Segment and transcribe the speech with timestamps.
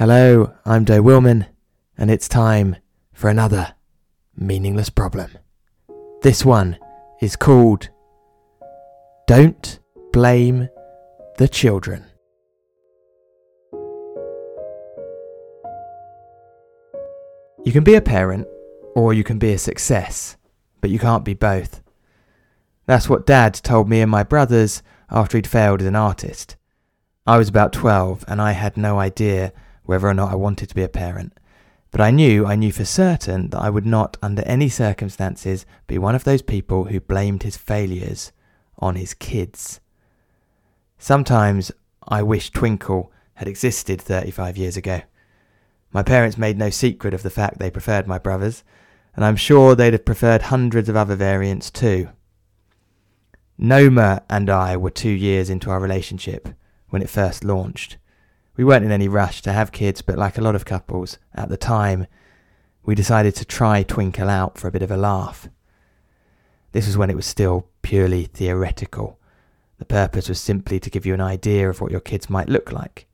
[0.00, 1.44] Hello, I'm Doe Wilmann,
[1.98, 2.76] and it's time
[3.12, 3.74] for another
[4.34, 5.36] meaningless problem.
[6.22, 6.78] This one
[7.20, 7.90] is called
[9.26, 9.78] Don't
[10.10, 10.70] Blame
[11.36, 12.06] the Children.
[17.62, 18.48] You can be a parent,
[18.94, 20.38] or you can be a success,
[20.80, 21.82] but you can't be both.
[22.86, 26.56] That's what Dad told me and my brothers after he'd failed as an artist.
[27.26, 29.52] I was about 12 and I had no idea
[29.90, 31.32] whether or not I wanted to be a parent.
[31.90, 35.98] But I knew, I knew for certain that I would not, under any circumstances, be
[35.98, 38.30] one of those people who blamed his failures
[38.78, 39.80] on his kids.
[40.96, 41.72] Sometimes
[42.06, 45.00] I wish Twinkle had existed 35 years ago.
[45.90, 48.62] My parents made no secret of the fact they preferred my brothers,
[49.16, 52.10] and I'm sure they'd have preferred hundreds of other variants too.
[53.58, 56.48] Noma and I were two years into our relationship
[56.90, 57.96] when it first launched.
[58.60, 61.48] We weren't in any rush to have kids, but like a lot of couples, at
[61.48, 62.06] the time,
[62.84, 65.48] we decided to try Twinkle out for a bit of a laugh.
[66.72, 69.18] This was when it was still purely theoretical.
[69.78, 72.70] The purpose was simply to give you an idea of what your kids might look
[72.70, 73.06] like.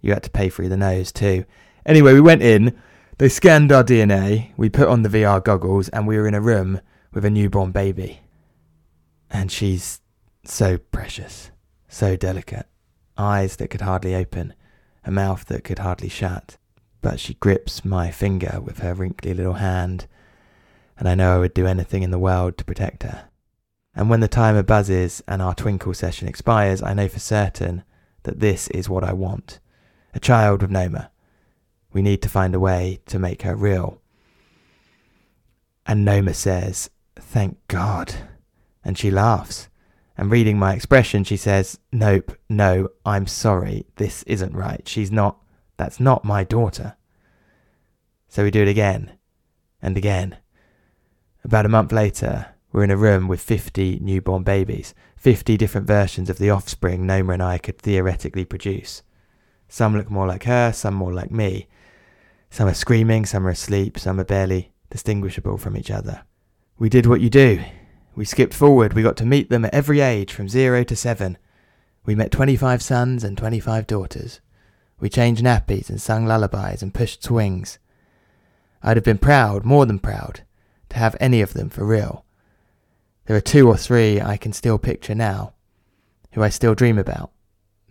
[0.00, 1.44] You had to pay for the nose too.
[1.84, 2.74] Anyway, we went in,
[3.18, 6.40] they scanned our DNA, we put on the VR goggles, and we were in a
[6.40, 6.80] room
[7.12, 8.20] with a newborn baby.
[9.30, 10.00] And she's
[10.44, 11.50] so precious,
[11.90, 12.64] so delicate,
[13.18, 14.54] eyes that could hardly open,
[15.04, 16.56] a mouth that could hardly shut.
[17.00, 20.06] But she grips my finger with her wrinkly little hand,
[20.98, 23.28] and I know I would do anything in the world to protect her.
[23.94, 27.84] And when the timer buzzes and our twinkle session expires, I know for certain
[28.24, 29.60] that this is what I want.
[30.14, 31.10] A child with Noma.
[31.92, 34.00] We need to find a way to make her real.
[35.86, 38.14] And Noma says, Thank God.
[38.84, 39.68] And she laughs.
[40.16, 44.86] And reading my expression, she says, Nope, no, I'm sorry, this isn't right.
[44.86, 45.38] She's not,
[45.76, 46.96] that's not my daughter.
[48.28, 49.12] So we do it again
[49.82, 50.38] and again.
[51.44, 56.30] About a month later, we're in a room with 50 newborn babies, 50 different versions
[56.30, 59.02] of the offspring Noma and I could theoretically produce.
[59.68, 61.68] Some look more like her, some more like me.
[62.50, 66.22] Some are screaming, some are asleep, some are barely distinguishable from each other.
[66.78, 67.62] We did what you do.
[68.16, 68.92] We skipped forward.
[68.92, 71.36] We got to meet them at every age, from zero to seven.
[72.06, 74.40] We met 25 sons and 25 daughters.
[75.00, 77.78] We changed nappies and sung lullabies and pushed swings.
[78.82, 80.42] I'd have been proud, more than proud,
[80.90, 82.24] to have any of them for real.
[83.26, 85.54] There are two or three I can still picture now,
[86.32, 87.32] who I still dream about.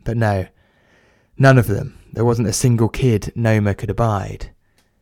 [0.03, 0.47] But no,
[1.37, 1.99] none of them.
[2.13, 4.51] There wasn't a single kid Noma could abide.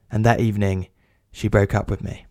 [0.09, 0.87] And that evening,
[1.31, 2.25] she broke up with me.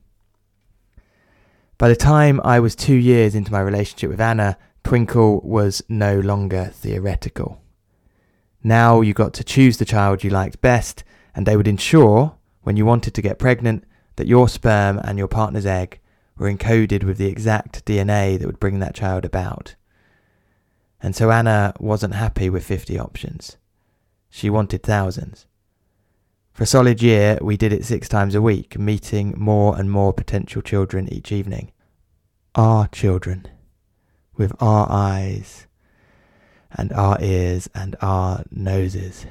[1.80, 6.20] By the time I was two years into my relationship with Anna, Twinkle was no
[6.20, 7.62] longer theoretical.
[8.62, 11.04] Now you got to choose the child you liked best,
[11.34, 13.84] and they would ensure, when you wanted to get pregnant,
[14.16, 16.00] that your sperm and your partner's egg
[16.36, 19.74] were encoded with the exact DNA that would bring that child about.
[21.02, 23.56] And so Anna wasn't happy with 50 options.
[24.28, 25.46] She wanted thousands.
[26.60, 30.12] For a solid year, we did it six times a week, meeting more and more
[30.12, 31.72] potential children each evening.
[32.54, 33.48] Our children,
[34.36, 35.66] with our eyes,
[36.70, 39.24] and our ears, and our noses.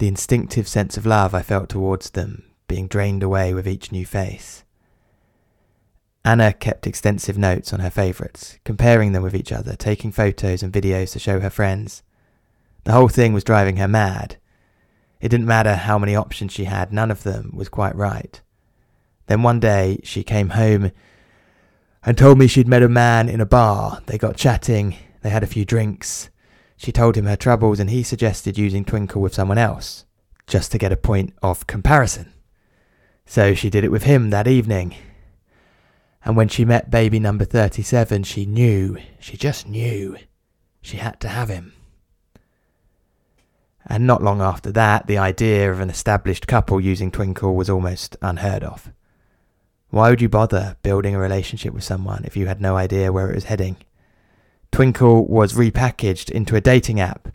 [0.00, 4.04] The instinctive sense of love I felt towards them being drained away with each new
[4.04, 4.62] face.
[6.26, 10.70] Anna kept extensive notes on her favourites, comparing them with each other, taking photos and
[10.70, 12.02] videos to show her friends.
[12.84, 14.36] The whole thing was driving her mad,
[15.20, 18.40] it didn't matter how many options she had, none of them was quite right.
[19.26, 20.92] Then one day she came home
[22.02, 24.02] and told me she'd met a man in a bar.
[24.06, 26.30] They got chatting, they had a few drinks.
[26.76, 30.06] She told him her troubles and he suggested using Twinkle with someone else,
[30.46, 32.32] just to get a point of comparison.
[33.26, 34.94] So she did it with him that evening.
[36.24, 40.16] And when she met baby number 37, she knew, she just knew,
[40.82, 41.72] she had to have him.
[43.86, 48.16] And not long after that, the idea of an established couple using Twinkle was almost
[48.22, 48.92] unheard of.
[49.88, 53.30] Why would you bother building a relationship with someone if you had no idea where
[53.30, 53.76] it was heading?
[54.70, 57.28] Twinkle was repackaged into a dating app,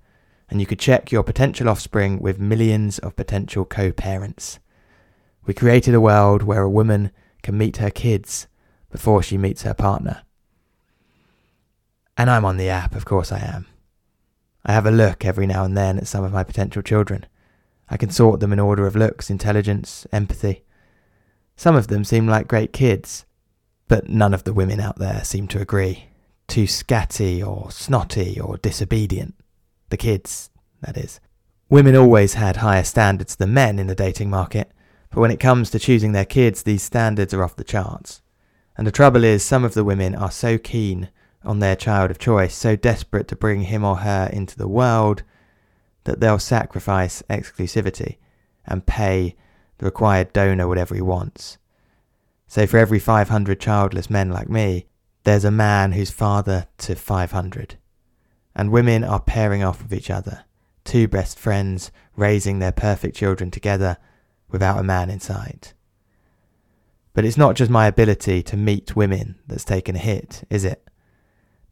[0.50, 4.60] and you could check your potential offspring with millions of potential co parents.
[5.46, 7.12] We created a world where a woman
[7.44, 8.48] can meet her kids
[8.90, 10.22] before she meets her partner.
[12.18, 13.68] And I'm on the app, of course I am.
[14.66, 17.26] I have a look every now and then at some of my potential children.
[17.88, 20.64] I can sort them in order of looks, intelligence, empathy.
[21.56, 23.26] Some of them seem like great kids,
[23.88, 26.08] but none of the women out there seem to agree.
[26.48, 29.36] Too scatty or snotty or disobedient.
[29.90, 30.50] The kids,
[30.82, 31.20] that is.
[31.70, 34.72] Women always had higher standards than men in the dating market,
[35.12, 38.22] but when it comes to choosing their kids, these standards are off the charts.
[38.78, 41.10] And the trouble is, some of the women are so keen
[41.46, 45.24] on their child of choice, so desperate to bring him or her into the world,
[46.06, 48.18] that they'll sacrifice exclusivity
[48.66, 49.36] and pay
[49.78, 51.58] the required donor whatever he wants.
[52.48, 54.88] So for every 500 childless men like me,
[55.24, 57.78] there's a man who's father to 500.
[58.56, 60.46] And women are pairing off with each other,
[60.84, 63.98] two best friends raising their perfect children together
[64.50, 65.74] without a man in sight.
[67.14, 70.88] But it's not just my ability to meet women that's taken a hit, is it?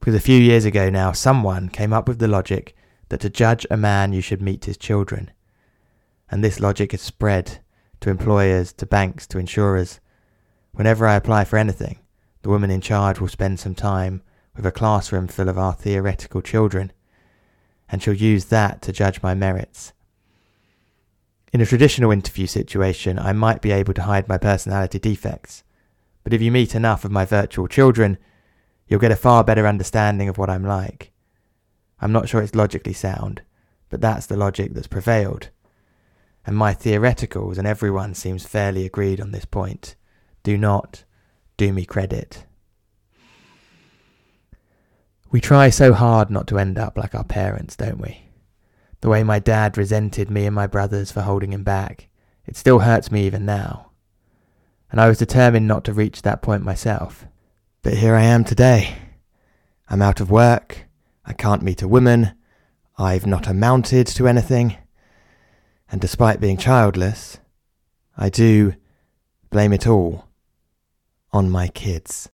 [0.04, 2.76] Because a few years ago now, someone came up with the logic
[3.08, 5.32] that to judge a man you should meet his children.
[6.30, 7.60] And this logic has spread
[8.02, 10.02] to employers, to banks, to insurers.
[10.74, 12.00] Whenever I apply for anything,
[12.42, 14.22] the woman in charge will spend some time
[14.58, 16.92] with a classroom full of our theoretical children,
[17.88, 19.94] and she'll use that to judge my merits.
[21.54, 25.64] In a traditional interview situation, I might be able to hide my personality defects,
[26.26, 28.18] but if you meet enough of my virtual children,
[28.88, 31.12] you'll get a far better understanding of what I'm like.
[32.02, 33.42] I'm not sure it's logically sound,
[33.90, 35.50] but that's the logic that's prevailed.
[36.46, 39.96] And my theoreticals and everyone seems fairly agreed on this point.
[40.44, 41.04] Do not
[41.56, 42.46] do me credit.
[45.32, 48.30] We try so hard not to end up like our parents, don't we?
[49.02, 52.10] The way my dad resented me and my brothers for holding him back,
[52.46, 53.92] it still hurts me even now.
[54.92, 57.26] And I was determined not to reach that point myself.
[57.84, 58.96] But here I am today.
[59.90, 60.86] I'm out of work,
[61.26, 62.32] I can't meet a woman,
[62.98, 64.78] I've not amounted to anything,
[65.92, 67.40] and despite being childless,
[68.16, 68.76] I do
[69.50, 70.30] blame it all
[71.34, 72.30] on my kids.